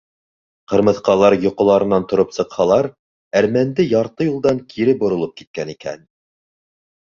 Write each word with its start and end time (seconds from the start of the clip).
Ҡырмыҫҡалар 0.71 1.35
йоҡоларынан 1.43 2.07
тороп 2.13 2.33
сыҡһалар, 2.39 2.89
әрмәнде 3.43 3.87
ярты 3.91 4.29
юлдан 4.31 4.65
кире 4.75 4.99
боролоп 5.05 5.39
киткән 5.43 5.77
икән. 5.79 6.05